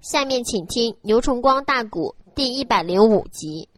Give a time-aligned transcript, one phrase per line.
[0.00, 3.68] 下面请听牛崇光大鼓第一百零五集。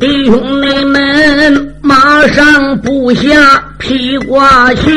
[0.00, 4.90] 弟兄妹们，马上布下披挂去。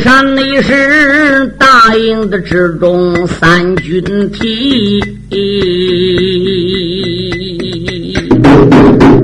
[0.00, 4.02] 山内是大营的之中三军
[4.32, 5.00] 提，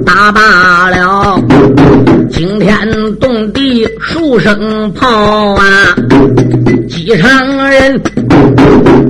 [0.06, 1.38] 打罢了
[2.30, 2.76] 惊天
[3.16, 5.94] 动地数声炮啊！
[6.88, 8.00] 机场人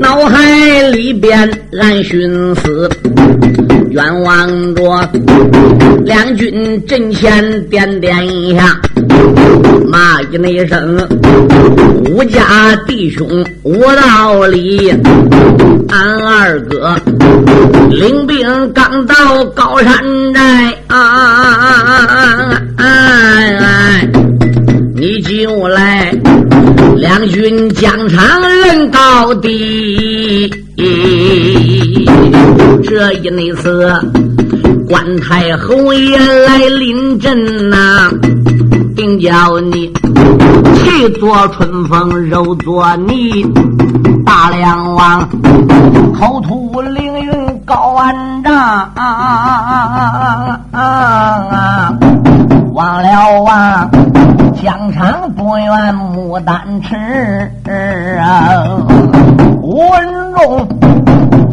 [0.00, 2.88] 脑海里边暗寻思，
[4.00, 5.10] 愿望着
[6.06, 8.80] 两军阵前点点一下。
[9.86, 11.06] 骂一那声，
[12.08, 14.90] 吴家弟兄无道理，
[15.88, 16.96] 俺二哥
[17.90, 19.92] 领兵刚到高山
[20.32, 22.62] 寨啊，
[24.94, 26.10] 你就来
[26.96, 30.50] 两军疆场论高低，
[32.82, 33.92] 这一那次
[34.88, 38.10] 关太后也来临阵呐。
[38.96, 39.92] 定叫你
[40.74, 43.46] 气作春风，肉作泥。
[44.26, 45.28] 大梁王
[46.12, 48.90] 口吐凌云高万丈，
[52.74, 53.88] 忘了啊，
[54.62, 57.50] 疆场不远牡丹池。
[59.70, 60.66] 文中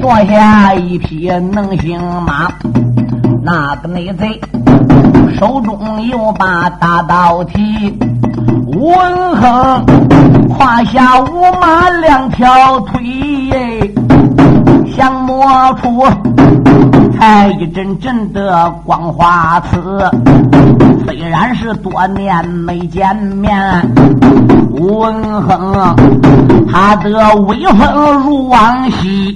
[0.01, 2.51] 坐下一匹能行马，
[3.43, 4.41] 那个内贼。
[5.37, 7.95] 手中有把大刀提，
[8.65, 9.85] 文横
[10.49, 12.99] 胯下五马两条腿，
[14.87, 16.03] 想摸出
[17.19, 20.09] 才一阵阵的光华刺。
[21.05, 23.55] 虽然是多年没见面，
[24.79, 25.73] 文亨
[26.67, 29.35] 他的威风如往昔。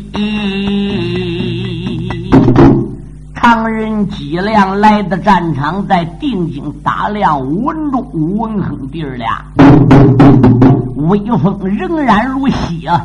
[3.34, 9.44] 常人脊梁来的战场，在定睛打量文中文亨弟儿俩，
[10.96, 13.04] 威风仍然如昔啊，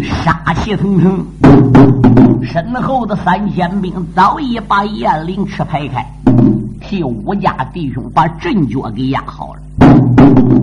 [0.00, 1.26] 杀气腾腾。
[2.44, 6.06] 身后的三千兵早已把雁翎翅排开，
[6.80, 9.60] 替武家弟兄把阵脚给压好了。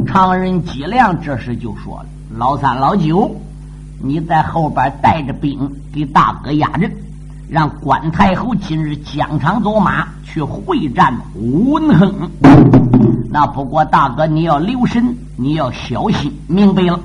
[0.06, 2.06] 常人脊梁这时就说了
[2.38, 3.36] ：“老三、老九，
[4.02, 6.92] 你在后边带着兵给大哥压阵。”
[7.50, 12.30] 让关太后今日疆场走马去会战文亨。
[13.30, 17.00] 那不过大哥你要留神，你要小心，明白了？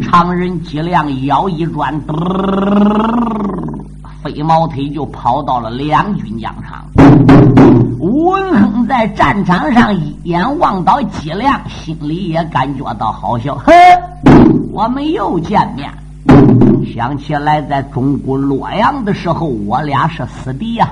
[0.00, 1.92] 常人脊梁腰一转，
[4.22, 6.86] 飞毛腿就跑到了两军疆场。
[7.98, 13.54] 吴文亨在战场上一眼望到脊梁，心里也感觉到好笑。
[13.56, 13.72] 呵，
[14.72, 15.90] 我们又见面。
[16.94, 20.88] 想起来，在中国洛阳的时候，我俩是死敌呀！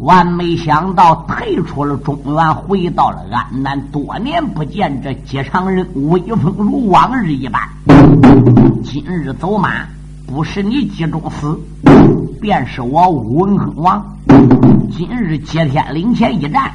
[0.00, 3.80] 万没想到，退出了中原，回到了安南。
[3.90, 7.60] 多年不见，这姬常人威风如往日一般。
[8.82, 9.86] 今日走马，
[10.26, 11.58] 不是你姬中死，
[12.44, 14.04] 便是我武文亨王。
[14.90, 16.70] 今日接天灵前一战，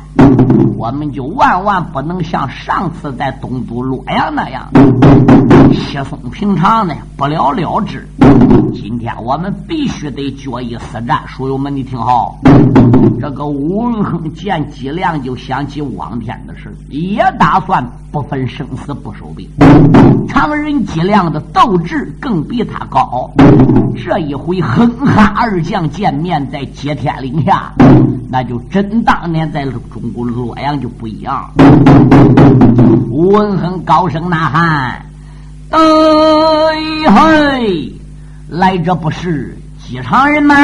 [0.76, 4.68] 我们就万万不能像上次在东都洛阳那样
[5.72, 8.04] 稀松平常的不了了之。
[8.74, 12.40] 今天我们必须得决一死战，书友们，你听好。
[13.22, 19.46] 这个吴文亨见姬亮，就想起往天的事，也打算不分生死不收兵。
[20.30, 23.30] 常人姬亮的斗志更比他高，
[23.98, 27.74] 这一回哼哈二将见面，在接天岭下，
[28.30, 31.52] 那就真当年在中国洛阳就不一样。
[33.10, 35.06] 吴文亨高声呐喊
[35.72, 35.80] ：“哎
[37.06, 37.94] 嘿！”
[38.48, 40.56] 来者不是机场人吗？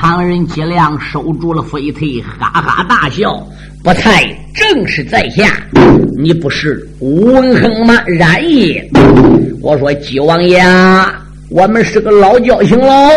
[0.00, 3.46] 常人脊梁收住了飞腿，哈哈大笑。
[3.82, 4.24] 不才
[4.54, 5.62] 正是在下，
[6.16, 8.02] 你不是文亨吗？
[8.06, 8.88] 然也。
[9.60, 10.62] 我说姬王爷，
[11.50, 13.08] 我们是个老交情喽。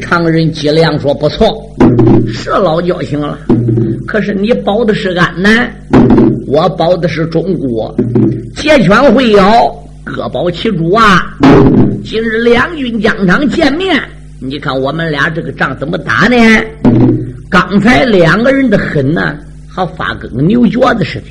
[0.00, 1.46] 常人脊梁说不错，
[2.30, 3.38] 是老交情了。
[4.06, 5.70] 可是你保的是安南，
[6.46, 7.94] 我保的是中国，
[8.54, 9.42] 结权会友。
[10.02, 11.36] 各保其主啊！
[12.02, 14.02] 今日两军疆场见面，
[14.42, 16.36] 你看我们俩这个仗怎么打呢？
[17.50, 19.36] 刚才两个人的狠呢，
[19.68, 21.26] 还发跟个牛角子似的。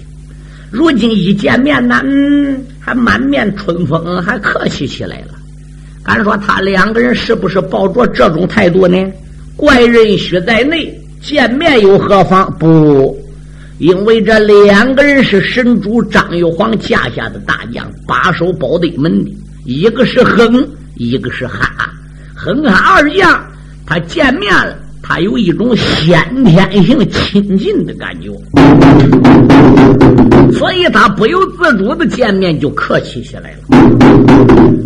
[0.69, 5.33] 如今一见面呢，嗯，还满面春风，还客气起来了。
[6.03, 8.95] 敢说他两个人是不是抱着这种态度呢？
[9.55, 12.53] 怪人须在内，见面又何妨？
[12.59, 13.17] 不，
[13.79, 19.31] 因为这两个人是神主张玉皇驾下的大将，把守保对门的，
[19.65, 20.63] 一个是哼，
[20.95, 21.88] 一个是哈，
[22.41, 23.38] 哼哈二将，
[23.86, 24.74] 他见面了。
[25.01, 28.30] 他有一种先天性亲近的感觉，
[30.53, 33.57] 所以他不由自主的见面就客气起来了。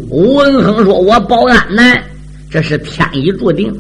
[0.10, 2.02] 吴文亨说：“我保安南，
[2.50, 3.72] 这是天意注定。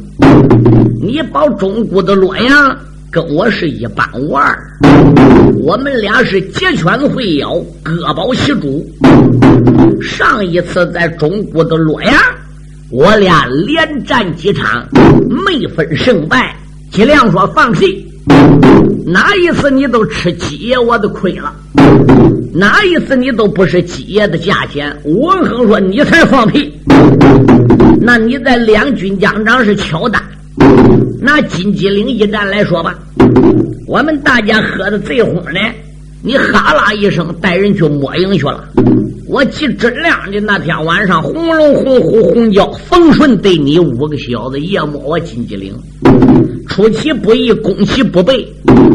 [1.02, 2.78] 你保中国的洛阳，
[3.10, 4.54] 跟我是一般无二。
[5.64, 8.86] 我们俩是结拳会咬，各保其主。
[10.02, 12.14] 上一次在中国的洛阳。”
[12.96, 14.88] 我俩连战几场，
[15.28, 16.56] 没分胜败。
[16.92, 18.08] 吉良说：“放屁！
[19.04, 21.52] 哪一次你都吃鸡爷我的亏了？
[22.54, 26.72] 哪一次你都不是鸡爷的价钱？”文恒说：“你才放屁！
[28.00, 30.22] 那你在两军将长是敲打。
[31.20, 32.94] 拿金鸡岭一战来说吧，
[33.88, 35.60] 我们大家喝的醉哄呢，
[36.24, 38.64] 你哈啦一声带人去摸营去了。”
[39.28, 45.74] 我记真亮的那天晚上，红龙、红虎、红蛟、冯顺对你五个小子夜摸我金鸡岭，
[46.68, 48.48] 出其不意，攻其不备，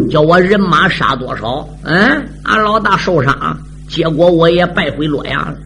[0.08, 1.68] 叫我人马杀多少？
[1.82, 3.58] 嗯，俺老大受伤，
[3.88, 5.56] 结果我也败回洛阳了。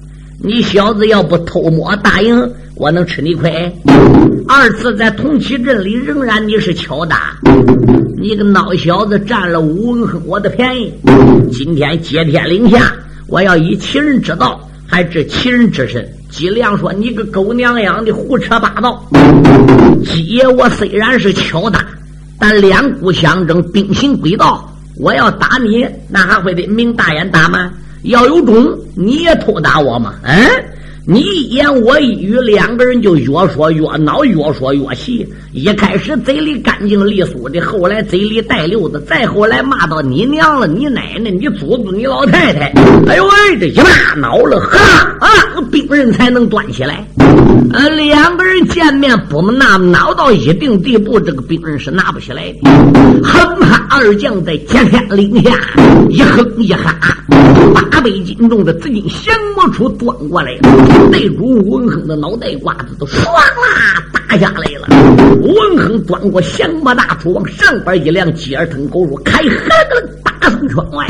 [0.42, 3.70] 你小子要不偷摸大营，我能吃你亏？
[4.48, 7.36] 二次在同齐镇里，仍然你是敲打，
[8.18, 10.92] 你个孬小子占了吴文和我的便宜。
[11.52, 12.92] 今天接天领下。
[13.28, 16.06] 我要以其人之道，还治其人之身。
[16.30, 19.02] 姬良说：“你个狗娘养的，胡扯八道！
[20.04, 21.86] 姬爷，我虽然是巧打，
[22.38, 24.68] 但两股相争，兵行诡道。
[24.98, 27.72] 我要打你，那还会得明大眼打吗？
[28.02, 30.14] 要有种，你也偷打我吗？
[30.24, 30.34] 嗯？”
[31.04, 35.26] 你一言我一语，两个人就越说越恼，越说越气。
[35.52, 42.72] 一开始嘴里干净利索的，后来嘴里带溜子，再后来骂到你娘了、你奶奶、你祖宗、你老太太。
[43.08, 44.78] 哎呦喂，这一骂恼了，哈
[45.18, 45.28] 啊，
[45.72, 47.04] 兵刃才能端起来。
[47.72, 52.70] 呃，两个人见面不那恼到一定地步，这个兵刃是拿不起来的。
[53.22, 55.50] 哼哈二将在接天岭下
[56.10, 56.94] 一哼一哈，
[57.74, 61.08] 八百斤重的紫金降魔杵端过来了。
[61.10, 64.88] 内主文亨的脑袋瓜子都唰啦打下来了。
[65.40, 71.06] 文亨端过降魔大杵，往上边一亮，鸡儿腾狗肉：“开河个打从窗外。”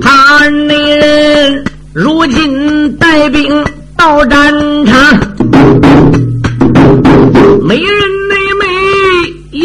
[0.00, 3.64] 他那人如今带兵
[3.96, 4.52] 到战
[4.84, 4.96] 场，
[7.62, 7.92] 美人
[8.28, 8.66] 妹妹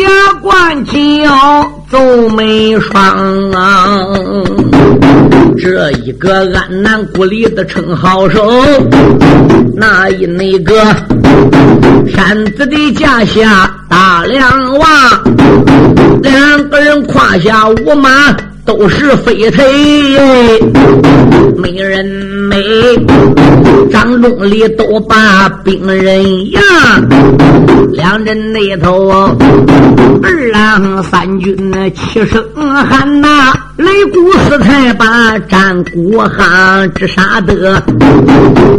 [0.01, 0.09] 牙
[0.41, 1.23] 关紧
[1.91, 3.87] 皱眉双啊，
[5.59, 8.49] 这一个安南故里的称号手，
[9.75, 10.73] 那一那个
[12.07, 14.89] 天子的驾下大梁王，
[16.21, 18.09] 两个人胯下五马。
[18.65, 19.63] 都是飞腿，
[21.57, 22.57] 没人美，
[23.91, 26.61] 张中里都把兵人呀，
[27.91, 29.09] 两人那头
[30.21, 31.55] 二郎三军
[31.95, 37.81] 齐声喊呐，擂鼓四太把战鼓哈，直杀得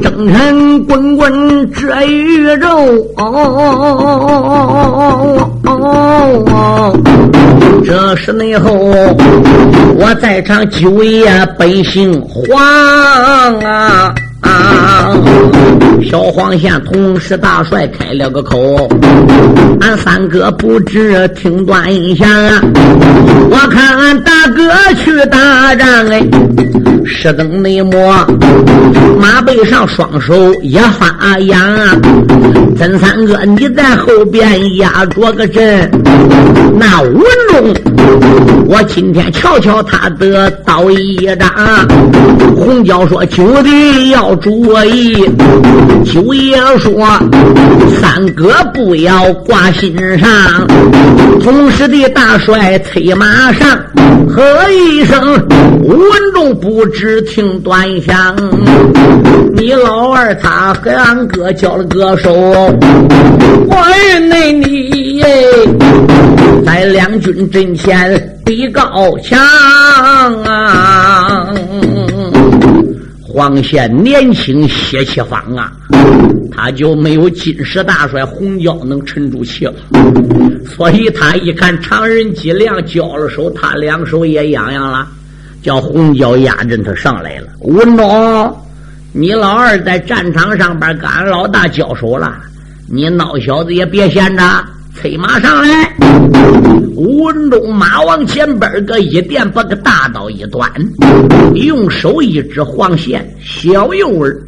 [0.03, 2.69] 征尘滚滚这宇宙。
[7.85, 8.73] 这是内后，
[9.97, 11.29] 我在场九爷
[11.59, 15.17] 本姓黄啊啊！
[16.05, 18.89] 小黄县同时大帅开了个口，
[19.81, 21.85] 俺三哥不知听端
[22.17, 22.61] 详啊！
[23.51, 24.63] 我看俺大哥
[24.97, 26.23] 去打仗哎，
[27.05, 28.27] 是等内摸
[29.19, 31.97] 马背上双手也发痒啊！
[32.77, 35.89] 曾三哥你在后边压着个阵，
[36.79, 37.23] 那文
[37.53, 37.75] 龙
[38.67, 41.49] 我今天瞧瞧他的刀一掌。
[42.57, 45.25] 红椒说：“九弟要注意。”
[46.05, 47.07] 九爷说
[48.01, 50.29] ：“三哥不要挂心上。”
[51.43, 53.79] 同时的大帅催马上，
[54.29, 55.35] 喝一声
[55.83, 56.01] ：“文
[56.33, 58.37] 中不知听端详。”
[59.55, 63.77] 你老二他和俺哥交了个手，我
[64.11, 65.23] 认得你
[66.65, 68.83] 在两军阵前比高
[69.23, 69.39] 强
[70.45, 71.49] 啊！
[73.35, 75.73] 黄县年轻血气方啊，
[76.51, 79.75] 他就没有金石大帅洪娇能沉住气了。
[80.77, 85.09] 所以他一看常人脊梁交了手，他两手也痒痒了。
[85.63, 87.47] 叫红椒压阵，他上来了。
[87.61, 88.55] 文忠，
[89.13, 92.37] 你老二在战场上边跟俺老大交手了，
[92.87, 94.43] 你孬小子也别闲着，
[94.95, 95.97] 催马上来。
[97.03, 100.71] 吴文忠马往前边个一垫，把个大刀一端，
[101.53, 104.41] 用手一指黄线，小幼儿。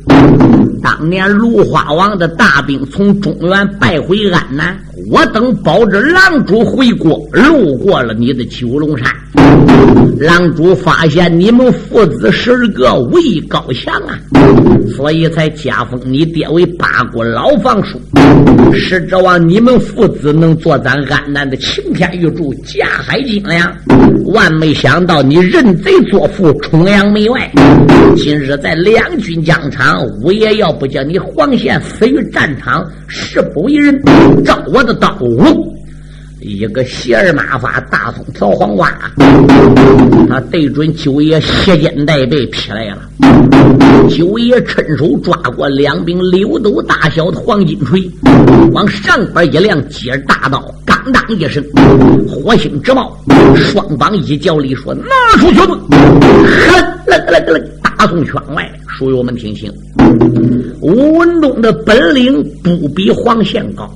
[0.80, 4.78] 当年芦花王的大兵从中原败回安南，
[5.10, 9.06] 我等保着狼主回国，路过了你的九龙山。
[10.20, 14.16] 狼主发现你们父子十二个武艺高强啊，
[14.96, 18.00] 所以才加封你爹为八国老房叔，
[18.72, 23.70] 是指望你们父子能做咱安南的擎天玉柱、架海金梁。
[24.26, 27.50] 万没想到你认贼作父，崇洋媚外。
[28.16, 34.00] 今日在两军疆场，五爷要不叫你黄县死于战场，誓不为人。
[34.44, 35.16] 照我的刀！
[36.40, 38.92] 一个斜儿马法，大葱条黄瓜，
[40.28, 42.98] 他对准九爷斜肩带背劈来了。
[44.10, 48.10] 九爷趁手抓过两柄溜斗大小的黄金锤，
[48.72, 51.64] 往上边一亮，接着大刀，刚当一声，
[52.28, 53.16] 火星直冒。
[53.56, 59.72] 双方一叫力，说：“拿出拳头！”呵，那个那个大宋圈外，属于我们听清。
[60.82, 63.90] 吴文忠的本领不比黄宪高。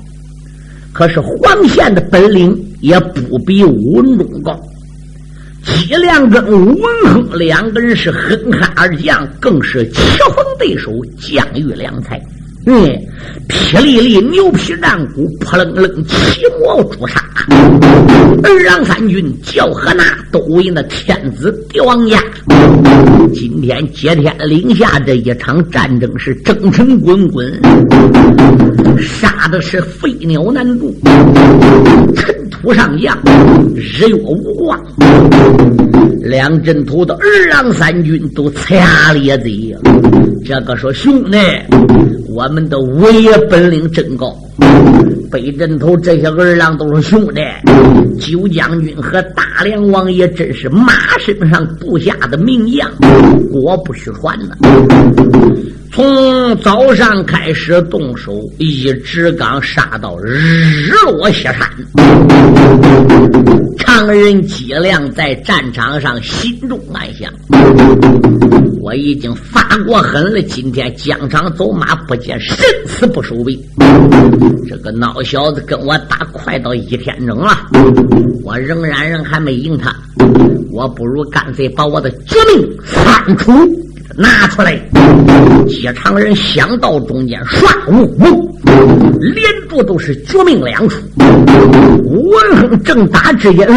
[0.92, 4.58] 可是黄宪的本领也不比武文忠高，
[5.64, 10.00] 戚亮跟武文亨两个人是哼哈二将，更是棋
[10.34, 10.90] 逢对手，
[11.20, 12.20] 将遇良才。
[12.70, 12.74] 嗯，
[13.48, 17.24] 霹雳雳牛皮战鼓，扑棱棱骑魔朱砂，
[18.42, 22.22] 二郎三军叫喝那都为那天子帝王家。
[23.32, 27.50] 今天接天领下这一场战争是征程滚滚，
[29.00, 30.94] 杀的是飞鸟难住，
[32.14, 33.18] 尘土上扬，
[33.74, 34.78] 日月无光。
[36.20, 39.78] 两阵土的二郎三军都呲牙咧嘴呀。
[40.44, 41.38] 这个说兄弟，
[42.28, 44.36] 我们的武爷本领真高。
[45.30, 47.40] 北镇头这些儿郎都是兄弟，
[48.18, 52.90] 九将军和大梁王爷真是马身上布下的名将，
[53.50, 54.56] 果不虚传呐。
[55.90, 61.58] 从早上开始动手，一直刚杀到日落西山。
[63.78, 67.32] 常人脊梁在战场上心中暗想：
[68.80, 73.58] 我已经发过狠了，今天疆场走马不见生死不收兵。
[74.68, 77.58] 这个孬小子跟我打快到一天整了，
[78.44, 79.94] 我仍然人还没赢他，
[80.70, 83.52] 我不如干脆把我的绝命三出
[84.18, 84.78] 拿出来。
[85.68, 88.58] 接常人想到中间，唰呜呜，
[89.20, 90.98] 连着都是绝命两出。
[91.18, 93.68] 文亨正打之间，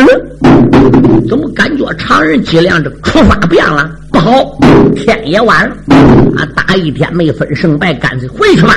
[1.29, 3.89] 怎么感觉常人脊梁这出发变了？
[4.11, 4.57] 不好，
[4.95, 5.75] 天也晚了，
[6.35, 8.75] 啊，打一天没分胜败，干脆回去吧。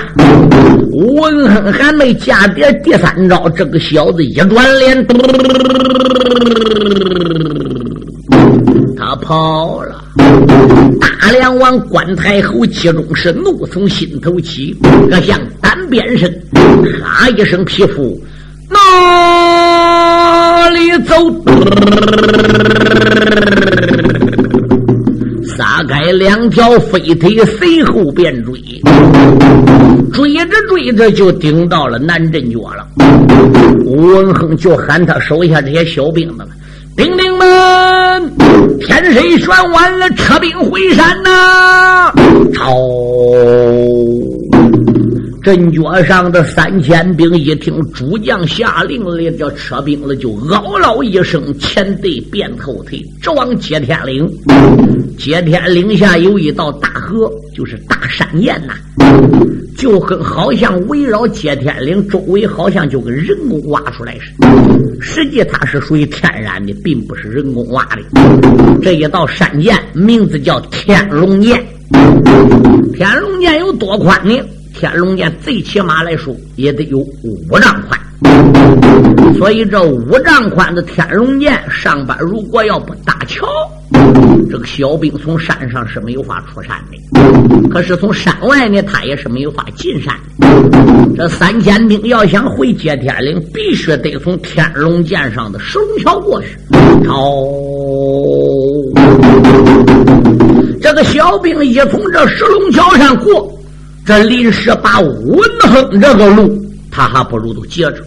[0.92, 5.06] 文亨还没加点第三招，这个小子一转脸，
[8.96, 10.04] 他跑了。
[11.00, 14.76] 大梁王关太后气中是怒从心头起，
[15.10, 16.30] 可向单边身，
[17.02, 18.20] 哈一声皮肤，
[18.70, 21.14] 哪里走？
[25.56, 28.60] 撒开两条飞腿，随后便追，
[30.12, 32.86] 追着追着就顶到了南镇角了。
[33.84, 36.46] 吴文亨就喊他手下这些小兵们
[36.96, 37.46] ：“兵兵们，
[38.80, 42.12] 天水旋完了，撤兵回山呐！”
[42.54, 42.64] 朝。
[45.44, 54.26] 阵脚上的三千兵一听主将下令了，叫撤兵了，就嗷嗷一声，前队变后退，直往接天岭。
[55.18, 58.72] 接天岭下有一道大河，就是大山涧呐，
[59.76, 64.48] 就跟好像围绕接天岭周围，好像就跟人工挖出来似的。
[64.98, 68.00] 实际它是属于天然的，并不是人工挖的。
[68.80, 71.62] 这一道山涧名字叫天龙涧。
[72.94, 74.40] 天龙涧有多宽呢？
[74.84, 77.98] 天龙剑最起码来说也得有五丈宽，
[79.38, 83.46] 所以这五丈宽的天龙剑上边如果要不搭桥，
[84.50, 87.68] 这个小兵从山上是没有法出山的。
[87.70, 90.14] 可是从山外呢，他也是没有法进山。
[91.16, 96.48] 这三千兵要想回接天岭，必须得从天龙剑上的石龙桥过去。
[97.08, 97.16] 好，
[100.82, 103.50] 这个小兵一从这石龙桥上过。
[104.06, 108.04] 这临时把文恒这个路，他还不如都接着。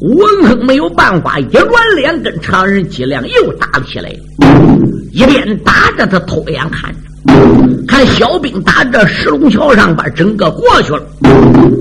[0.00, 4.10] 文恒没有办法，一转脸跟常人脊梁又打起来。
[5.12, 6.98] 一边打着，他偷眼看着，
[7.86, 11.02] 看小兵打这石龙桥上边，整个过去了。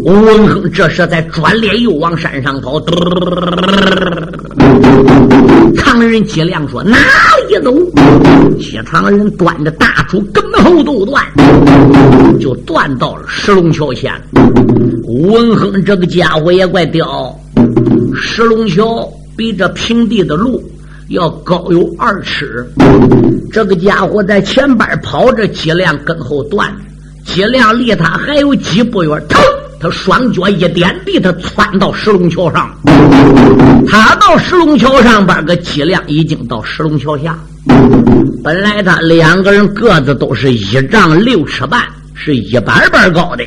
[0.04, 2.80] 吴文亨这时在转脸又往山上跑。
[5.76, 6.98] 常人接亮说：“哪
[7.48, 7.74] 里走？”
[8.60, 11.24] 接常人端着大杵，跟后头断，
[12.40, 14.20] 就断到了石龙桥下。
[15.04, 17.36] 吴文亨这个家伙也怪屌，
[18.16, 20.62] 石龙桥比这平地的路。
[21.12, 22.66] 要高有二尺，
[23.52, 26.74] 这个家伙在前边跑着，脊梁跟后断，
[27.26, 29.42] 脊梁离他还有几步远，腾，
[29.78, 32.74] 他双脚一点地，他窜到石龙桥上。
[33.90, 37.38] 他到石龙桥上边，个脊梁已经到石龙桥下。
[38.42, 41.84] 本来他两个人个子都是一丈六尺半。
[42.24, 43.44] 是一般般高的，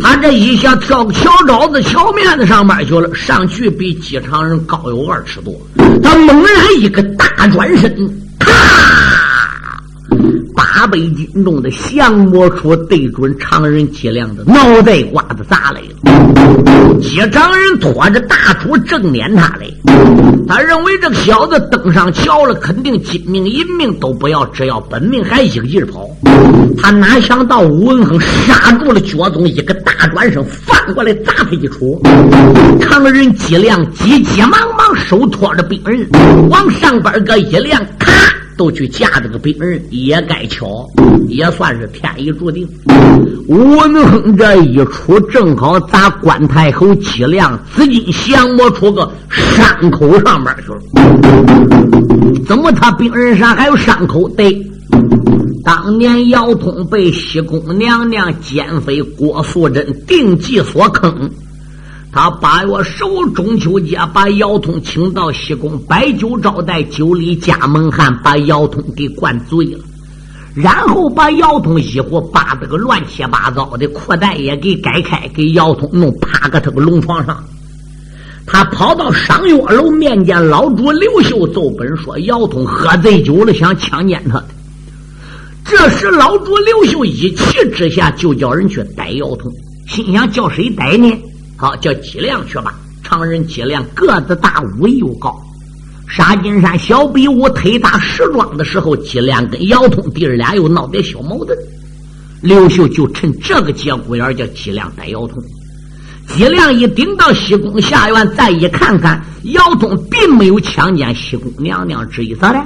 [0.00, 5.54] 他这一下跳个桥沼子桥面子上面去了，上去比机场人高有二尺多。
[6.02, 7.94] 他猛然一个大转身，
[8.38, 8.54] 咔！
[10.54, 17.00] 八百斤重的降魔杵对准常人脊梁的脑袋瓜子砸来了。
[17.00, 19.66] 机长人拖着大杵正撵他来，
[20.46, 26.08] 他认为这小子登上桥了，肯定金命银命都不要，只要本命还一个劲儿跑。
[26.76, 31.98] 他哪想到吴文恒刹住了脚踪，一个大转身翻过来砸他一杵。
[32.80, 36.06] 常人脊梁急急忙忙手托着兵刃，
[36.48, 38.10] 往上边个一亮，咔！
[38.60, 40.86] 都去架这个病人，也该巧，
[41.28, 42.68] 也算是天意注定。
[43.48, 50.78] 吴文亨这一出，正好砸关太后脊梁，紫金降魔出个伤口上面去了。
[52.46, 54.28] 怎么他病人上还有伤口？
[54.36, 54.62] 对，
[55.64, 61.30] 当年姚通被西宫娘娘奸妃郭素贞定计所坑。
[62.12, 69.78] 他八月十五中秋节，把姚通请到西宫摆酒招待，酒里加蒙汗，把姚通给灌醉了，
[70.54, 77.44] 然后把姚通衣服扒得个乱七八糟的，裤带也给改开，给姚通弄趴个他个龙床上。
[78.44, 84.42] 他跑到上月楼面见老主刘秀奏本，说姚通喝醉酒了，想强奸他。
[85.64, 89.52] 这时老主刘秀一气之下就叫人去逮姚通，
[89.86, 91.08] 心想叫谁逮呢？
[91.60, 92.72] 好，叫脊梁去吧。
[93.02, 95.38] 常人脊梁个子大，武艺又高。
[96.08, 101.54] 沙金山小比武推打石庄的时候，脊梁跟姚通弟儿俩又闹点小矛盾。
[102.40, 105.38] 刘秀就趁这个节骨眼叫脊梁逮姚通。
[106.28, 112.58] 脊梁一顶到西宫下院，再一看看，姚通并没有强奸西宫娘娘之意，咋的？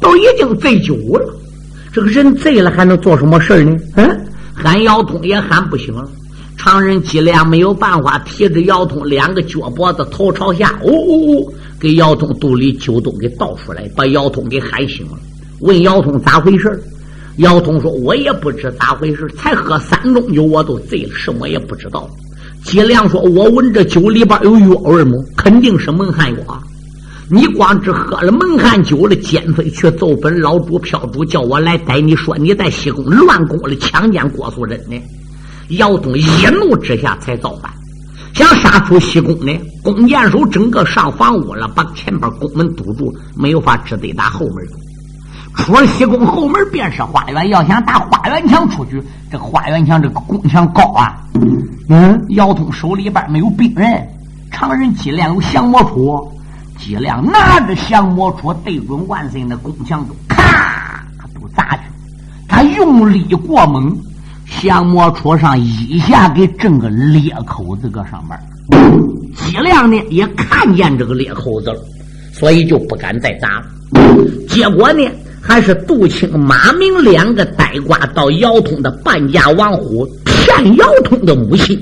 [0.00, 1.38] 都已经醉酒了。
[1.92, 3.76] 这个人醉了还能做什么事呢？
[3.96, 6.08] 嗯，喊姚通也喊不醒了。
[6.62, 15.12] 常人脊梁没有办法，提着姚通两个脚脖子，头朝下，呜呜呜，给姚通肚里酒都给倒出来，把姚通给喊醒了。
[15.60, 16.78] 问姚通咋回事
[17.38, 22.06] 姚通说：“我也不知咋回事才喝三盅酒，我都醉了，什么也不知道。”
[22.62, 25.24] 脊梁说：“我闻这酒里边有药味么？
[25.38, 26.62] 肯定是蒙汗药。
[27.30, 35.00] 你光只喝了蒙汗酒了，奸妃却奏本老主票主叫我来逮你，说你在西宫乱宫里强奸郭素贞呢。”
[35.70, 37.70] 姚东一怒之下才造反，
[38.34, 39.52] 想杀出西宫呢。
[39.84, 44.66] 弓箭手整个上房屋了，把前边宫门堵住，没有法只得打后门。
[45.56, 51.16] 出了西宫后门便是花园，要想打花园墙出去，这花园墙这个宫墙高啊。
[51.88, 54.08] 嗯，姚通手里边没有兵刃，
[54.50, 56.28] 常人脊梁有降魔杵，
[56.78, 61.04] 脊梁拿着降魔杵对准万岁那宫墙都咔
[61.34, 61.82] 都砸去，
[62.48, 63.96] 他用力过猛。
[64.60, 68.38] 降魔戳上一下给震个裂口子搁上面，
[69.36, 71.80] 脊梁呢也看见这个裂口子了，
[72.32, 73.66] 所以就不敢再砸了。
[74.48, 75.08] 结果呢，
[75.40, 81.78] 还是杜青、马明两个呆瓜到姚通的半家王虎骗姚通的母亲，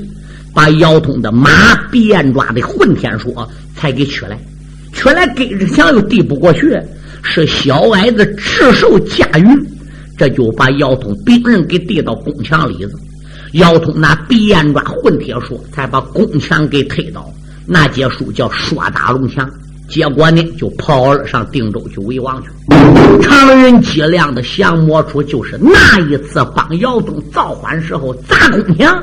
[0.54, 4.38] 把姚通的马鼻眼抓的混天说才给取来，
[4.92, 6.78] 取来跟着墙又递不过去，
[7.22, 9.46] 是小矮子赤手驾驭。
[10.18, 12.98] 这就把姚通兵刃给递到宫墙里子，
[13.52, 17.32] 姚通拿鼻烟抓混铁说，才把宫墙给推倒。
[17.64, 19.48] 那结束叫刷打龙墙，
[19.88, 22.48] 结果呢就跑了上定州去为王去。
[23.22, 29.00] 常人脊梁的降魔杵，就是那一次帮姚通造反时候砸宫墙，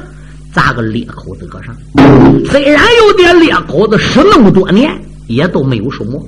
[0.52, 1.76] 砸个裂口子搁上。
[2.46, 4.92] 虽然有点裂口子，使那么多年
[5.28, 6.22] 也都没有什么。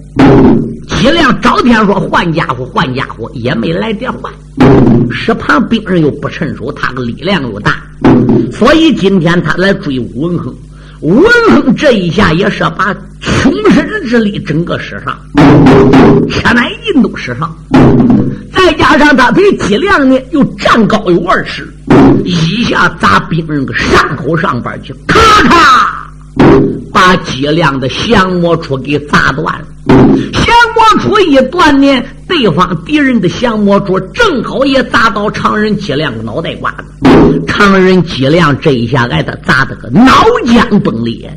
[0.87, 4.31] 脊梁找天说换家伙，换家伙也没来得换。
[5.11, 7.81] 石旁兵人又不趁手，他的力量又大，
[8.51, 10.53] 所以今天他来追吴文亨。
[10.99, 15.15] 吴文亨这一下也是把穷身之力整个使上，
[16.27, 17.55] 且乃印度使上
[18.51, 21.71] 再加上他比脊梁呢又站高有二尺，
[22.25, 25.96] 一下砸兵人个伤口上边去，咔咔，
[26.93, 29.65] 把脊梁的降魔杵给砸断了。
[30.33, 37.41] 降魔杵一断呢，对方敌人的降魔杵正好也砸到常人脊梁脑袋瓜子。
[37.47, 40.11] 常人脊梁这一下挨他砸的个脑
[40.45, 41.31] 浆崩裂，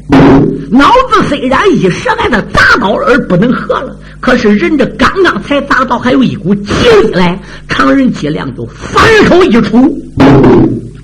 [0.70, 6.66] 脑子虽然一时挨他砸倒而不能合了，可是人这刚刚才砸到，还有一股劲
[7.12, 9.98] 来，常人脊梁就反手一出，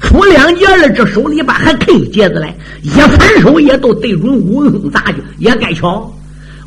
[0.00, 6.12] 出两截了，这手里边还扣节子来，一反手也都对准吴文亨砸去，也该巧。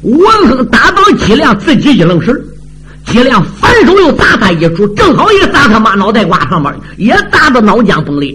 [0.02, 2.34] 吴文亨打到脊梁，自己一愣神，
[3.06, 8.34] 脊梁反手又砸他一出，正好也砸他妈脑袋瓜上面，也砸得脑浆崩裂。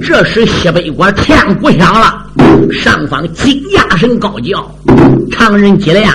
[0.00, 2.26] 这时西北国天鼓响了，
[2.72, 4.70] 上方金牙声高叫
[5.32, 6.14] ：“常人脊梁，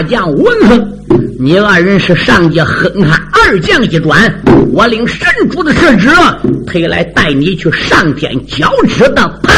[0.00, 0.92] 大将文亨，
[1.38, 4.34] 你二人是上界哼哈二将一转，
[4.72, 6.08] 我领神主的圣旨，
[6.66, 9.52] 特来带你去上天交旨的。”啪！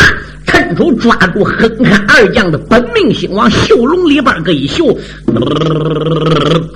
[0.48, 4.98] 伸手抓住哼哈二将的本命星，往袖笼里边个一袖，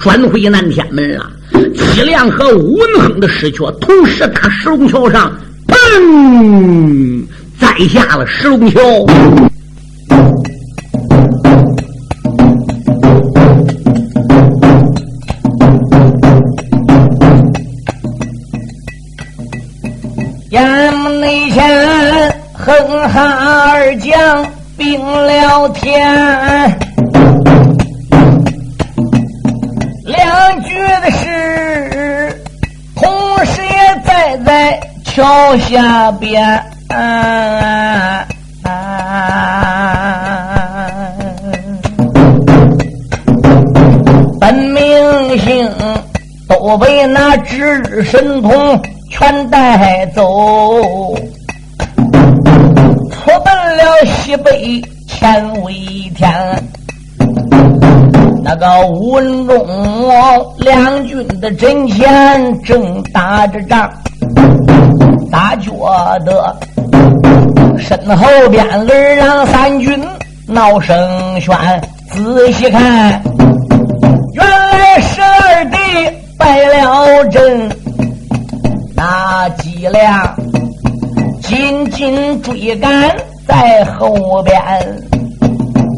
[0.00, 1.28] 转回南天门了。
[1.74, 7.20] 齐亮和文亨的尸壳同时打石龙桥上，砰，
[7.58, 8.80] 栽下了石龙桥。
[22.84, 23.22] 哼哈
[23.70, 26.78] 二将并了天，
[30.04, 32.42] 两句的诗，
[32.94, 33.08] 同
[33.46, 36.62] 时也在在桥下边。
[44.38, 45.68] 本明星
[46.48, 51.16] 都被那值日神童全带走。
[54.26, 55.72] 西北千威
[56.16, 56.28] 天，
[58.42, 59.56] 那个吴文忠
[60.58, 63.88] 两军的阵前正打着仗，
[65.30, 65.70] 大觉
[66.24, 66.56] 得
[67.78, 70.04] 身后边二郎三军
[70.48, 70.98] 闹声
[71.38, 71.56] 喧。
[72.10, 73.22] 仔细看，
[74.34, 75.76] 原来十二弟
[76.36, 77.70] 败了阵，
[78.96, 80.34] 那几辆。
[81.42, 83.08] 紧紧追赶
[83.46, 84.60] 在后边，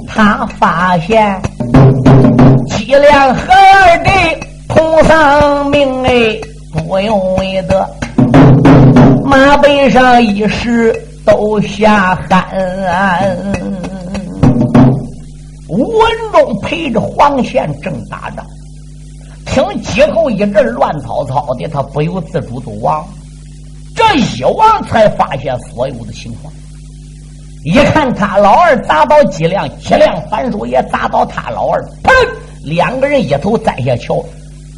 [0.07, 1.41] 他发现
[2.69, 4.11] 几辆和二弟
[4.69, 6.39] 同丧命哎，
[6.73, 7.89] 不用为的
[9.25, 13.37] 马背上一时都下汗。
[15.69, 18.45] 吴文忠陪着黄宪正打仗，
[19.47, 23.07] 听几后一阵乱糟糟的，他不由自主就亡。
[23.95, 26.53] 这一望才发现所有的情况，
[27.64, 32.11] 一看他老二砸倒脊梁，脊梁反手也砸倒他老二，砰！
[32.64, 34.25] 两个人一头栽下桥，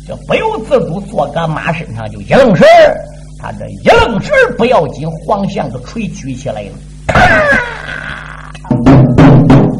[0.08, 2.96] 就不由自主坐个马身上就一愣神儿
[3.38, 6.72] 他这一愣神儿不要紧，黄相的锤举起来了，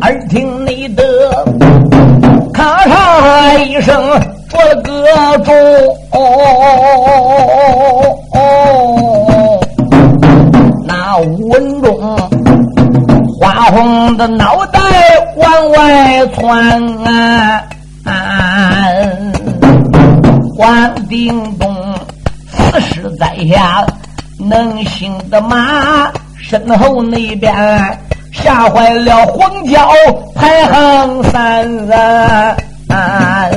[0.00, 1.02] 咔耳听内的
[2.52, 5.54] 咔嚓一声，这个钟。
[11.50, 11.98] 文中，
[13.40, 14.78] 花红的脑袋
[15.36, 17.62] 往外窜啊！
[20.54, 21.74] 关定东，
[22.52, 23.82] 此时在下
[24.38, 27.50] 能行的马，身后那边
[28.30, 29.88] 吓坏了黄角
[30.34, 31.66] 排行三
[32.90, 33.48] 啊！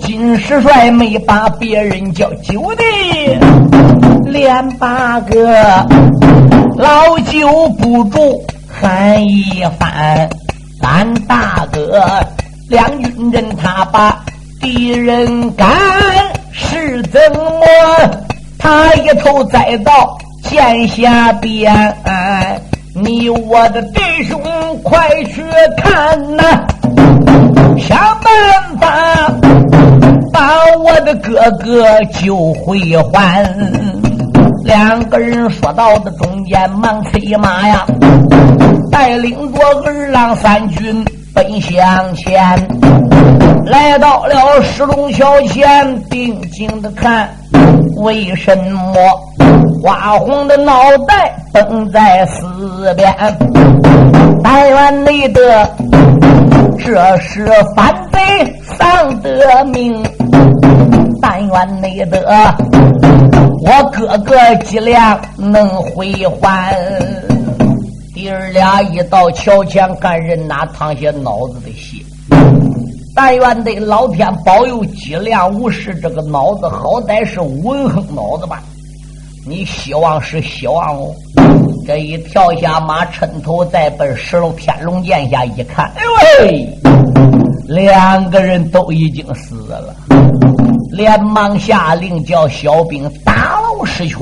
[0.00, 2.82] 金世帅没把别人叫九弟，
[4.24, 5.86] 连八个。
[6.76, 8.44] 老九不住
[8.80, 10.28] 喊一番，
[10.82, 12.02] 咱大哥
[12.68, 14.22] 两军阵他把
[14.60, 15.66] 敌人赶，
[16.52, 17.64] 是怎么？
[18.58, 21.96] 他一头栽到剑下边，
[22.94, 24.40] 你我的弟兄
[24.82, 25.42] 快去
[25.78, 26.66] 看呐！
[27.78, 29.32] 想办法
[30.32, 32.78] 把我的哥哥救回
[33.12, 33.44] 还。
[34.66, 37.86] 两个人说到的中间，忙催马呀，
[38.90, 42.58] 带领着二郎三军奔向前，
[43.66, 47.28] 来到了石龙桥前，定睛的看，
[47.98, 48.92] 为什么？
[49.82, 50.74] 花红的脑
[51.06, 53.14] 袋崩在四边？
[54.42, 55.70] 但愿内的
[56.76, 58.18] 这是反贼
[58.76, 60.02] 丧的命，
[61.22, 62.20] 但愿内得
[63.60, 66.76] 我哥哥脊梁能回还。
[68.14, 72.02] 弟儿俩一到桥前，干人哪淌些脑子的血。
[73.14, 78.62] 但愿得老天保佑脊梁无事，这个脑子好歹是文横脑子吧。
[79.46, 81.14] 你希望是希望哦。
[81.86, 86.10] 这一跳下马，抻头再奔石楼天龙剑下一看，哎呦
[86.42, 86.78] 喂，
[87.68, 89.94] 两个人都已经死了。
[90.96, 94.16] 连忙下令叫小兵打捞尸缺，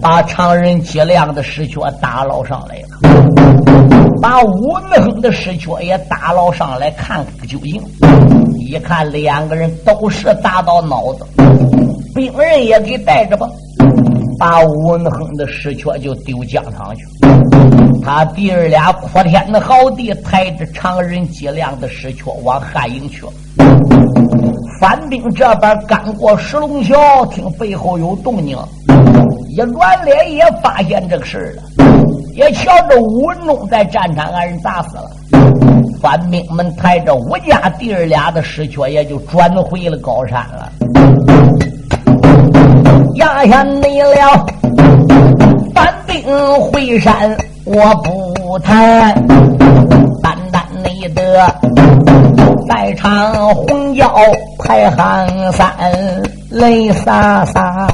[0.00, 2.86] 把常人脊梁的尸缺打捞上来了，
[4.22, 7.82] 把武能的尸缺也打捞上来看个究竟。
[8.60, 11.26] 一看两个人都是打到脑子，
[12.14, 13.48] 兵人也给带着吧。
[14.38, 17.04] 把文亨的尸缺就丢江上去，
[18.00, 23.32] 他弟儿俩哭天的好地抬着常人脊梁的尸缺往汉营去了。
[24.80, 28.56] 反兵这边刚过石龙桥，听背后有动静，
[29.50, 31.62] 一转脸也发现这个事儿了，
[32.34, 35.10] 也瞧着吴文忠在战场把人打死了。
[36.00, 40.72] 反兵们抬着吴家弟儿俩的尸壳，也就转回了高山了。
[43.16, 44.46] 压下你了，
[45.74, 46.24] 反兵
[46.58, 49.14] 回山我不谈，
[50.22, 51.54] 单单你的
[52.70, 54.14] 在场红椒
[54.60, 55.68] 排行三，
[56.50, 57.88] 泪洒洒。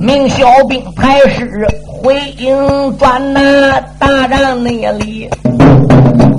[0.00, 5.30] 明小兵排师回营转那大帐内里，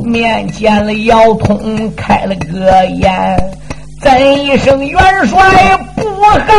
[0.03, 3.37] 面见了姚通开了个眼。
[4.01, 5.39] 怎一声元帅
[5.95, 6.51] 不好了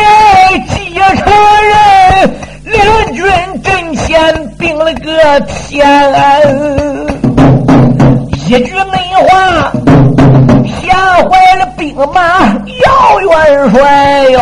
[0.00, 0.64] 耶！
[0.70, 1.30] 继承
[1.68, 2.30] 人
[2.64, 3.22] 两军
[3.62, 5.86] 阵前并了个天，
[8.52, 8.98] 一句内
[9.30, 9.72] 话
[10.66, 14.38] 吓坏了兵马姚元帅哟！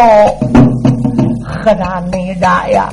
[1.44, 2.88] 何大内扎呀？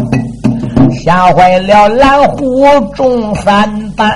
[0.94, 4.08] 吓坏了蓝虎众三班。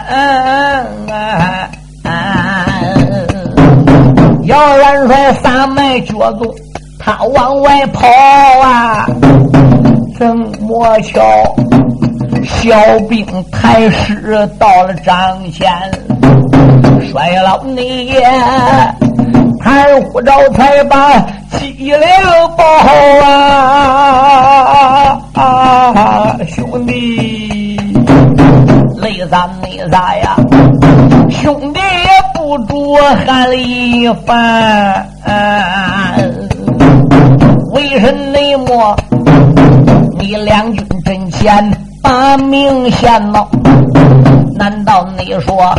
[4.43, 6.53] 姚元帅撒迈脚走，
[6.99, 8.07] 他往外跑
[8.63, 9.07] 啊！
[10.19, 11.19] 怎么瞧？
[12.61, 12.77] 小
[13.09, 15.67] 兵抬尸到了帐前，
[17.09, 18.13] 衰老你
[19.59, 21.19] 抬护照才把
[21.57, 22.63] 脊梁报
[23.25, 25.19] 啊！
[25.33, 27.79] 啊，兄弟，
[28.97, 30.35] 累啥累啥呀，
[31.31, 32.11] 兄弟也。
[32.33, 32.95] 不住
[33.25, 35.07] 喊了一番，
[37.71, 38.13] 为什
[38.67, 38.95] 么
[40.17, 41.71] 你两军阵前
[42.01, 43.47] 把命献了？
[44.55, 45.73] 难道你说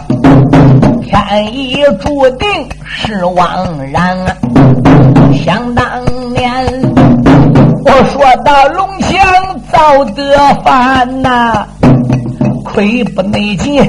[1.02, 2.48] 天意注定
[2.84, 3.46] 是枉
[3.92, 4.16] 然？
[5.32, 5.84] 想当
[6.32, 6.50] 年
[7.84, 9.20] 我说到龙翔
[9.70, 11.66] 造得反呐，
[12.64, 13.80] 亏不内急。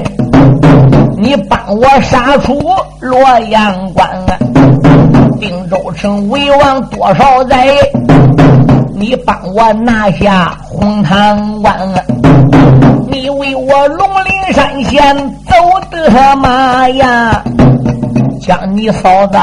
[1.16, 2.60] 你帮我杀出
[3.00, 3.18] 洛
[3.48, 4.36] 阳关啊，
[5.40, 7.66] 定州城为王多少载？
[8.96, 11.76] 你帮我拿下红塘关，
[13.14, 15.54] 你为我龙陵山前走
[15.88, 17.40] 得马呀？
[18.40, 19.38] 将你嫂子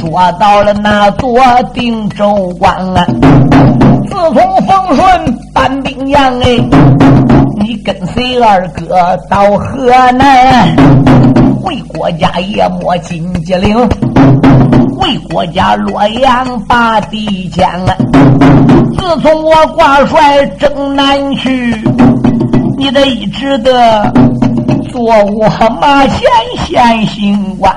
[0.00, 1.38] 捉到了那座
[1.74, 2.74] 定州关，
[4.06, 4.34] 自从
[4.66, 6.56] 丰顺搬兵洋哎。
[7.60, 8.96] 你跟随二哥
[9.28, 10.74] 到河南，
[11.64, 13.76] 为国家也摸金鸡岭，
[14.96, 17.68] 为国家洛阳把地坚。
[18.96, 21.72] 自从我挂帅征南去，
[22.78, 24.12] 你得一直的
[24.92, 25.48] 做我
[25.80, 26.20] 马前
[26.64, 27.74] 县刑官。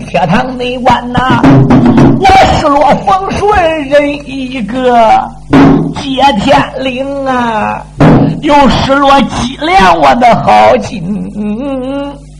[0.00, 1.42] 铁堂内官呐，
[2.18, 2.26] 我
[2.58, 5.28] 失落风顺人一个，
[6.00, 7.82] 接天灵啊！
[8.40, 11.30] 又失落脊梁，我的好金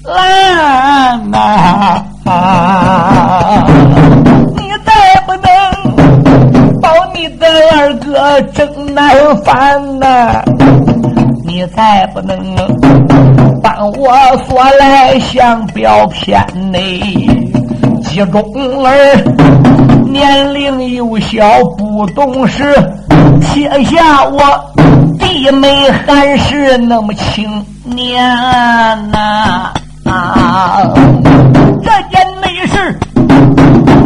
[0.04, 2.02] 兰呐！
[4.56, 7.46] 你再不能保你的
[7.76, 10.42] 二哥郑南藩呐！
[11.46, 12.36] 你再不能
[13.62, 14.12] 帮我
[14.48, 16.98] 说来相标片内
[18.02, 18.92] 集中儿
[20.04, 21.44] 年龄幼小
[21.78, 22.64] 不懂事，
[23.40, 24.40] 撇下我。
[25.18, 28.20] 弟妹还是那么青年
[29.10, 29.72] 呐，
[30.04, 30.82] 啊
[31.82, 32.98] 这件内事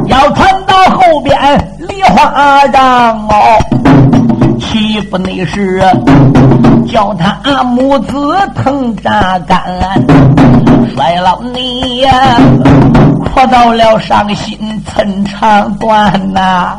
[0.06, 1.36] 要传到后边
[1.78, 3.58] 梨花帐哦，
[4.70, 5.82] 岂不内是
[6.86, 8.16] 叫他母子
[8.54, 9.60] 疼扎干？
[10.94, 12.12] 衰老你呀，
[13.34, 14.56] 哭到了伤心
[14.86, 16.78] 寸肠断呐！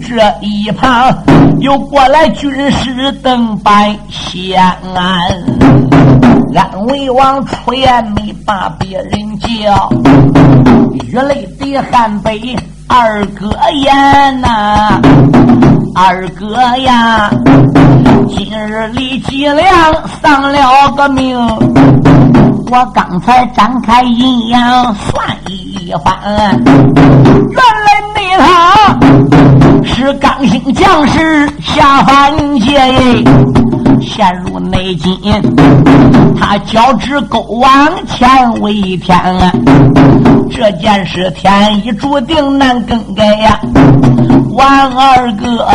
[0.00, 1.12] 这一旁
[1.58, 4.62] 又过来军师登拜县
[4.94, 5.04] 安，
[6.54, 9.90] 安魏王出言没把别人叫，
[10.92, 15.00] 雨泪滴汉北二哥言呐，
[15.94, 17.30] 二哥呀，
[18.28, 19.68] 今日李继良
[20.22, 21.38] 丧了个命，
[22.70, 26.14] 我刚才展开阴阳算一番，
[27.50, 28.98] 原来那他
[29.84, 32.80] 是刚性将士下凡界，
[34.00, 35.42] 陷入内奸，
[36.40, 37.70] 他交织勾往
[38.06, 39.18] 前为天，
[40.50, 43.60] 这件事天意注定难更改呀！
[44.50, 45.66] 王二哥，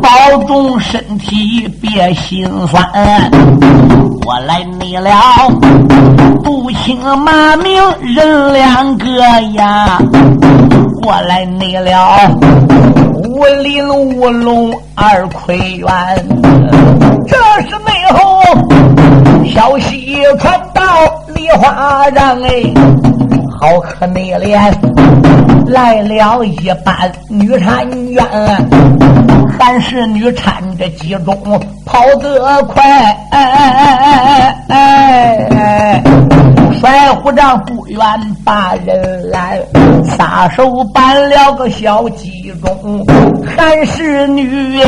[0.00, 2.84] 保重身体，别心酸。
[4.26, 5.10] 我来你了，
[6.42, 9.08] 不轻马名人两个
[9.54, 9.98] 呀！
[11.02, 12.30] 我来你了，
[13.24, 15.88] 武林乌龙二魁元。
[17.26, 18.42] 这是内后
[19.46, 20.82] 消息传到
[21.34, 22.72] 梨花让哎，
[23.60, 24.72] 好可内怜，
[25.68, 28.24] 来了一班女婵娟，
[29.58, 31.34] 还是女婵这集中
[31.84, 32.82] 跑得快，
[33.30, 36.00] 哎哎哎哎哎！
[36.80, 38.00] 甩虎杖不远
[38.44, 39.58] 把人拦，
[40.04, 43.04] 撒手搬了个小鸡中，
[43.56, 44.86] 还是女哎，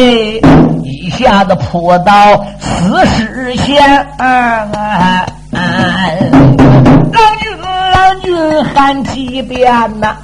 [0.83, 2.15] 一下子扑到
[2.59, 3.83] 死尸前。
[7.13, 7.53] 郎君，
[7.93, 10.17] 郎君喊几遍呐！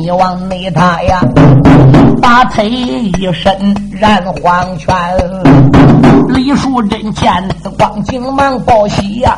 [0.00, 1.20] 你往内他呀，
[2.22, 3.52] 把腿一伸，
[4.00, 4.96] 染黄泉。
[6.28, 7.30] 李淑珍见
[7.78, 9.36] 光急忙报喜呀，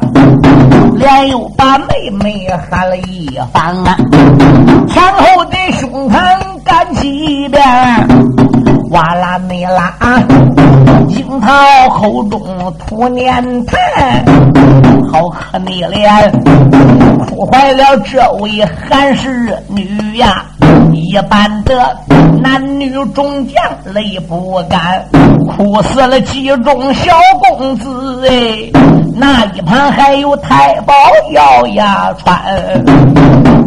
[0.95, 3.97] 连又把妹妹喊了一番啊，
[4.87, 7.61] 前后的胸膛干几遍，
[8.91, 9.93] 哇啦内啦，
[11.09, 12.41] 樱桃口中
[12.79, 13.75] 吐粘痰，
[15.11, 16.31] 好可怜，
[17.27, 20.45] 哭坏了这位韩氏女呀。
[20.93, 21.97] 一般的
[22.41, 23.57] 男女中将
[23.93, 25.05] 泪不干，
[25.47, 28.71] 哭死了几众小公子哎，
[29.15, 30.95] 那一旁还有太保
[31.33, 32.43] 姚牙穿，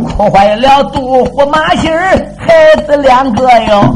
[0.05, 3.93] 哭坏了杜虎马心儿孩子两个哟，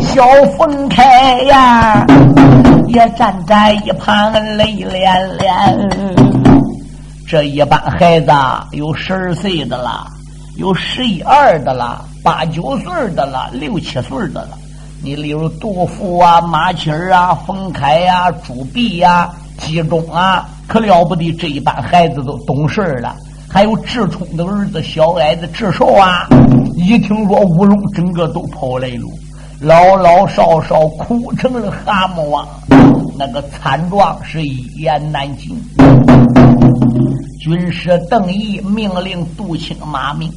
[0.00, 0.24] 小
[0.56, 2.04] 凤开呀
[2.88, 6.24] 也站在一旁泪连连。
[7.26, 8.32] 这一班孩子
[8.72, 10.06] 有十二岁的了，
[10.56, 12.04] 有十一二的了。
[12.22, 14.56] 八九岁的了，六七岁的了。
[15.02, 21.30] 你例如杜甫啊、马七儿啊、冯开呀、朱碧呀、集中啊，可了不得！
[21.32, 23.14] 这一班孩子都懂事了。
[23.46, 26.26] 还有智冲的儿子小矮子智寿啊，
[26.76, 29.06] 一听说乌龙，整个都跑来了，
[29.60, 32.48] 老老少少哭成了蛤蟆王，
[33.18, 35.54] 那个惨状是一言难尽。
[37.40, 40.32] 军师邓毅命令杜青马明。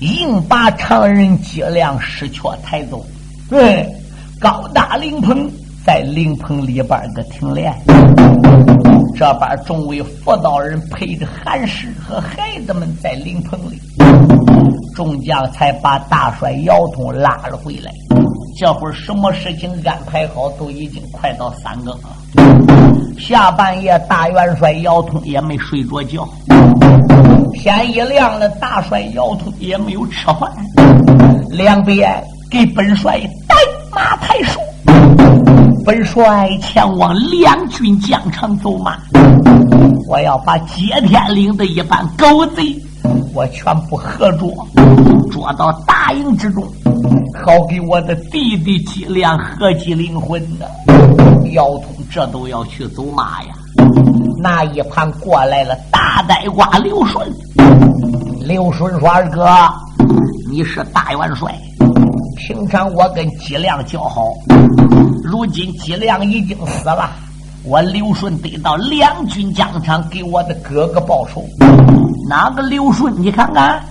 [0.00, 3.04] 硬把常人脊梁失却抬走，
[3.50, 3.86] 对，
[4.40, 5.46] 高大灵棚
[5.84, 7.70] 在灵棚里边个停练，
[9.14, 13.78] 这边众位妇道人陪着韩氏和孩子们在灵棚里，
[14.94, 17.92] 众将才把大帅姚通拉了回来。
[18.58, 23.18] 这会儿什么事情安排好，都已经快到三更了。
[23.18, 26.26] 下半夜，大元帅姚通也没睡着觉。
[27.60, 30.50] 天一亮了，大帅姚通也没有吃饭。
[31.50, 32.10] 两边
[32.50, 33.54] 给本帅带
[33.94, 34.58] 马抬书，
[35.84, 38.96] 本帅前往两军疆场走马。
[40.08, 42.74] 我要把接天岭的一班狗贼，
[43.34, 44.50] 我全部合捉，
[45.30, 46.64] 捉到大营之中，
[47.44, 50.64] 好给我的弟弟计量合计灵魂呢。
[51.52, 53.48] 姚通这都要去走马呀。
[54.42, 57.30] 那一盘过来了大呆瓜刘顺，
[58.40, 59.46] 刘顺说：“二哥，
[60.50, 61.54] 你是大元帅，
[62.38, 64.22] 平常我跟纪亮交好，
[65.22, 67.10] 如今纪亮已经死了，
[67.64, 71.44] 我刘顺得到两军疆场给我的哥哥报仇。
[72.26, 73.14] 哪个刘顺？
[73.20, 73.84] 你看看。”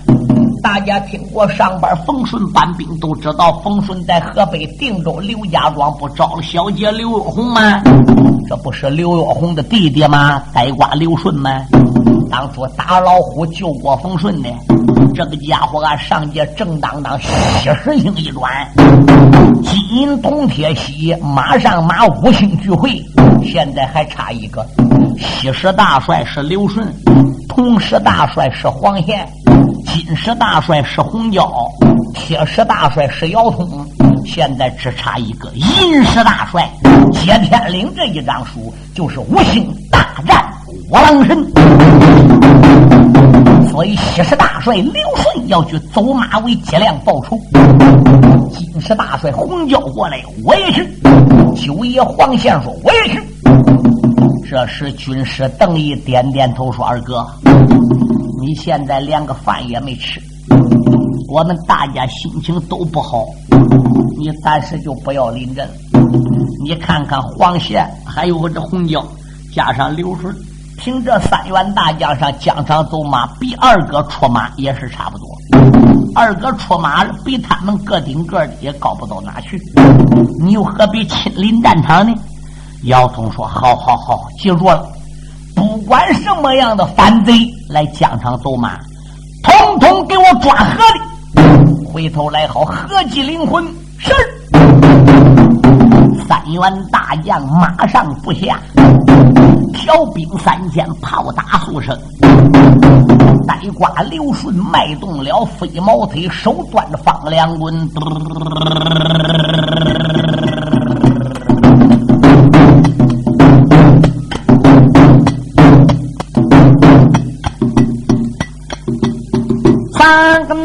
[0.62, 7.82] 大家听过上边冯顺搬兵，都知道冯顺在河北定州刘家庄不招了小姐刘若红吗？
[8.48, 10.42] 这不是刘若红的弟弟吗？
[10.52, 11.50] 呆瓜刘顺吗？
[12.30, 14.48] 当初打老虎救过冯顺的
[15.14, 17.26] 这个家伙，啊，上街正当当七
[17.62, 18.50] 十星一转，
[19.62, 23.02] 金银铜铁锡，马上马五星聚会，
[23.42, 24.64] 现在还差一个。
[25.18, 26.86] 西十大帅是刘顺。
[27.48, 29.28] 铜石大帅是黄贤，
[29.92, 31.50] 金石大帅是洪娇，
[32.14, 33.68] 铁石大帅是姚通，
[34.24, 36.70] 现在只差一个银石大帅
[37.12, 40.44] 接天灵这一张书，就是五星大战
[40.90, 41.44] 五郎神。
[43.68, 47.36] 所以西石大帅刘顺要去走马为接亮报仇，
[48.52, 50.88] 金石大帅洪娇过来，我也去。
[51.56, 53.20] 九爷黄宪说，我也去。
[54.48, 57.24] 这时，军师邓毅点点头说：“二哥，
[58.40, 60.18] 你现在连个饭也没吃，
[61.28, 63.26] 我们大家心情都不好，
[64.18, 65.68] 你暂时就不要临阵。
[66.64, 69.04] 你看看黄贤，还有我这红椒，
[69.54, 70.34] 加上刘顺，
[70.78, 75.28] 凭这三员大将上疆场走马，比二哥出马也是差不多。
[76.14, 79.60] 二哥出马比他们个顶个的也高不到哪去，
[80.42, 82.14] 你又何必亲临战场呢？”
[82.84, 84.88] 姚通说：“好好好，记住了，
[85.60, 87.34] 不管什么样的反贼
[87.68, 88.78] 来疆场走马，
[89.42, 91.42] 统统给我抓合的，
[91.84, 93.62] 回头来好合计灵魂。”
[94.00, 94.10] 是。
[96.26, 98.58] 三员大将马上不下，
[99.74, 101.94] 调兵三千，炮打数声。
[103.46, 107.86] 呆瓜刘顺迈动了飞毛腿，手端着方两棍。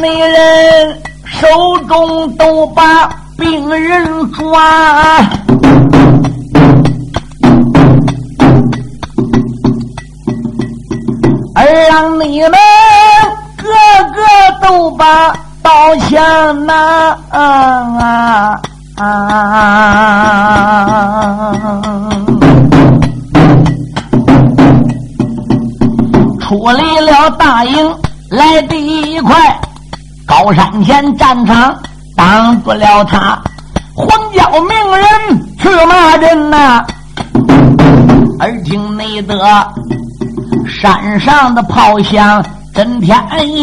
[0.05, 1.47] 女人手
[1.87, 4.61] 中都把病人抓，
[11.55, 12.51] 而让你们
[13.57, 13.65] 个
[14.13, 14.21] 个
[14.61, 17.17] 都把刀枪拿。
[26.41, 27.91] 出离了大营。
[28.31, 29.37] 来第一块
[30.37, 31.73] 高山前战场
[32.13, 33.41] 挡不了他，
[33.95, 35.07] 黄教命人
[35.57, 36.85] 去骂人呐！
[38.41, 39.37] 耳听内得
[40.67, 43.17] 山上的炮响震天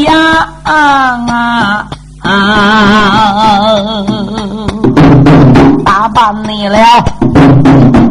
[0.04, 1.84] 呀啊
[2.22, 3.94] 啊！
[5.84, 6.78] 打扮你了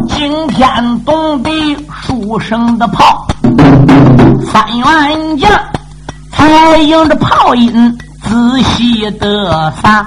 [0.07, 3.25] 惊天动地数声的炮，
[4.53, 5.49] 三员将。
[6.33, 10.05] 才迎着炮音仔细的撒，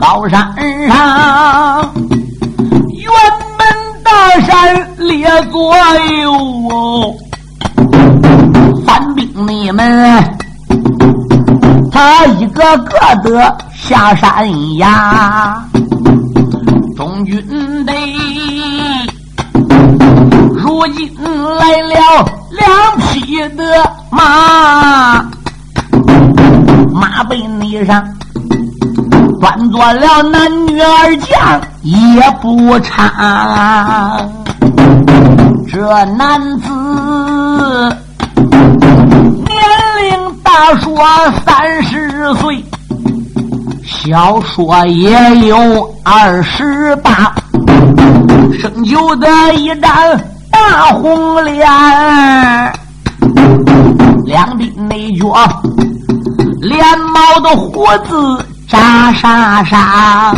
[0.00, 0.54] 高山
[0.88, 1.92] 上
[2.88, 3.06] 辕
[3.58, 3.66] 门
[4.02, 5.74] 大山列左
[6.22, 7.14] 右，
[8.86, 10.22] 反兵你们
[11.90, 15.62] 他一个个的下山崖，
[16.96, 17.94] 中军队
[20.56, 21.12] 如今
[21.58, 23.64] 来了两匹的。
[24.10, 25.28] 马
[26.94, 28.00] 马背泥上
[29.40, 34.16] 端坐了男女二将也不差，
[35.68, 36.70] 这男子
[39.44, 39.58] 年
[40.02, 40.96] 龄大说
[41.44, 42.64] 三十岁，
[43.84, 47.34] 小说也有二十八，
[48.60, 49.90] 生就的一张
[50.52, 51.66] 大红脸。
[54.24, 55.34] 两鬓内角，
[56.64, 60.34] 连毛的胡子扎沙沙，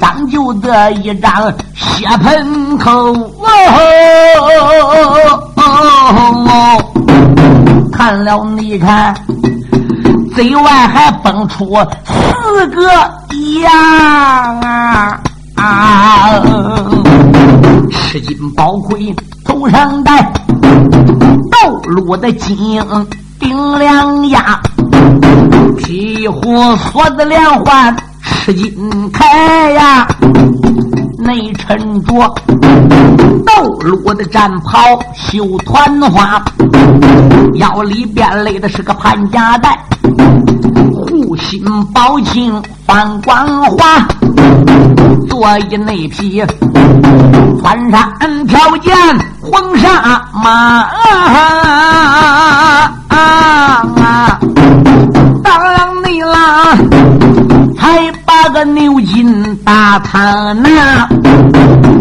[0.00, 1.30] 长就这一张
[1.76, 2.90] 血盆口。
[2.90, 4.48] 哦哦
[5.54, 5.62] 哦哦
[6.48, 6.84] 哦
[7.92, 9.14] 看了你看，
[10.34, 11.66] 嘴外还蹦出
[12.04, 12.82] 四个
[13.60, 13.70] 牙
[15.54, 16.42] 啊！
[17.92, 19.14] 赤金宝盔
[19.44, 20.32] 头上戴。
[21.50, 22.80] 斗路的金
[23.38, 24.60] 顶两牙，
[25.78, 30.06] 皮虎锁子连环吃金铠呀，
[31.18, 32.34] 内衬着
[33.46, 34.78] 斗罗的战袍
[35.14, 36.42] 绣团花，
[37.54, 39.78] 腰里边勒的是个盘夹带，
[40.92, 41.62] 护心
[41.94, 44.06] 宝镜放光华，
[45.28, 46.44] 坐一内皮
[47.62, 48.94] 翻山跳涧。
[49.40, 50.90] 黄沙马，
[53.08, 53.16] 当
[53.70, 53.97] 啷你啦，
[57.76, 61.08] 才把个牛筋打他那，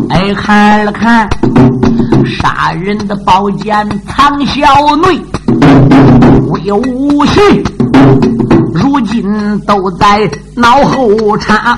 [0.10, 1.30] 哎看了看，
[2.26, 4.66] 杀人的宝剑藏小
[4.98, 5.22] 内，
[6.50, 7.64] 威武气，
[8.74, 11.76] 如今都在脑后插，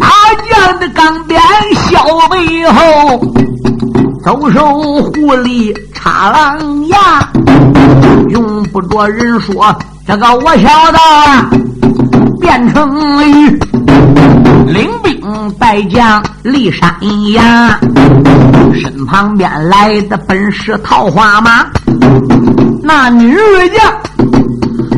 [0.00, 0.08] 大
[0.50, 1.40] 将的钢鞭
[1.74, 1.96] 削
[2.30, 3.20] 背后。
[4.24, 4.60] 走手
[5.00, 6.98] 狐狸插狼牙，
[8.28, 9.74] 用不着人说，
[10.06, 11.48] 这个我晓得啊，
[12.40, 13.58] 变成鱼，
[14.66, 16.94] 领兵带将立山
[17.32, 17.78] 崖，
[18.74, 21.66] 身旁边来的本是桃花马，
[22.82, 23.36] 那女
[23.76, 23.92] 将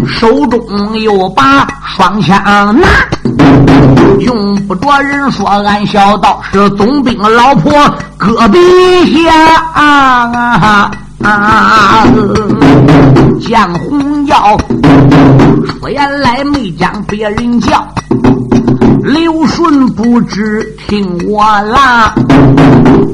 [0.07, 1.67] 手中又把
[1.97, 2.89] 双枪拿。
[4.21, 7.73] 用不着人说，俺小道是总兵老婆
[8.19, 9.33] 戈壁下
[9.73, 10.91] 啊！
[11.23, 12.07] 啊
[13.41, 14.57] 将红药
[15.67, 17.87] 出言来没将别人叫，
[19.03, 22.15] 刘顺不知听我啦！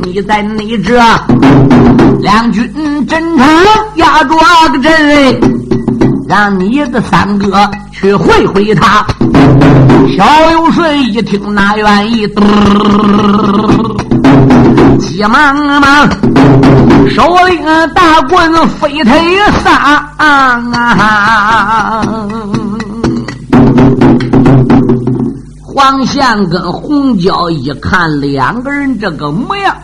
[0.02, 1.00] 你在你这
[2.20, 3.46] 两军阵场
[3.96, 4.36] 压着
[4.72, 5.40] 个阵，
[6.28, 9.06] 让你的三哥去会会他。
[10.16, 12.26] 小刘顺一听，那愿意？
[14.98, 16.08] 急忙忙，
[17.10, 17.58] 手里
[17.94, 19.12] 大棍飞腿
[19.62, 20.04] 撒。
[25.62, 29.76] 黄宪跟红娇一看两个人这个模样，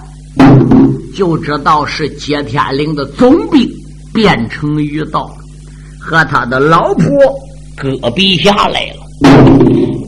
[1.14, 3.68] 就知道是接天岭的总兵
[4.14, 5.30] 变成鱼道
[6.00, 7.06] 和他的老婆
[7.76, 9.02] 戈壁下来了。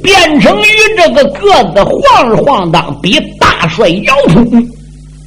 [0.02, 1.40] 变成鱼这个个
[1.74, 4.68] 子晃晃荡，比大帅姚通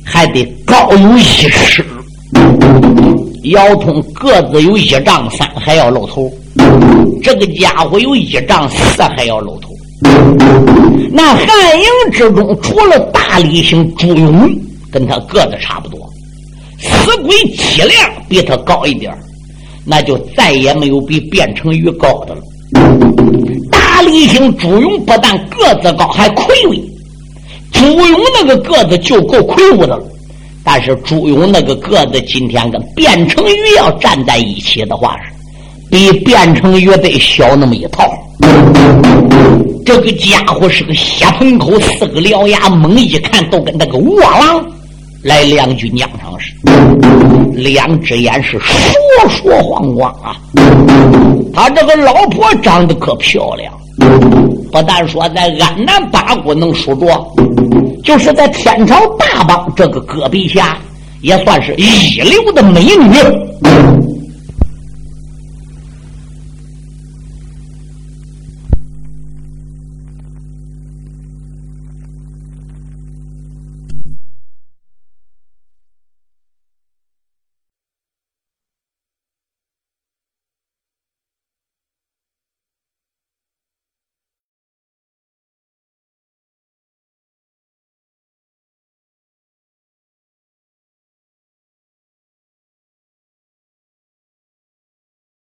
[0.09, 1.85] 还得高有一尺。
[3.43, 6.29] 姚通个子有一丈三，还要露头；
[7.21, 9.69] 这个家伙有一丈四，还要露头。
[11.11, 11.47] 那汉
[11.77, 14.49] 营之中，除了大力星朱勇
[14.91, 15.99] 跟他个子差不多，
[16.79, 19.13] 死鬼七亮比他高一点
[19.85, 22.41] 那就再也没有比变成鱼高的了。
[23.71, 26.81] 大力星朱勇不但个子高，还魁伟。
[27.77, 30.03] 朱勇那个个子就够魁梧的了，
[30.63, 35.31] 但是朱勇那个个子今天跟卞成玉要站在一起的话，是
[35.91, 38.11] 比卞成玉得小那么一套。
[39.85, 44.65] 这个家伙是个血盆口，四个獠牙，猛一看都跟那个卧狼
[45.21, 48.73] 来两军疆场似的，两只眼是烁
[49.29, 50.35] 烁晃光啊！
[51.53, 53.71] 他这个老婆长得可漂亮。
[54.71, 57.33] 不但说在安南八国能数着，
[58.07, 60.77] 就是在天朝大邦这个戈壁下，
[61.19, 64.06] 也算是一流的美女。